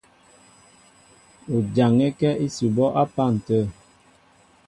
[1.53, 3.61] O jaŋɛ́kɛ́ ísʉbɔ́ á pân tə̂.